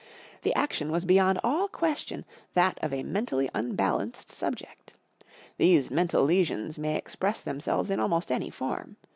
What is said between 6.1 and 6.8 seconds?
lesions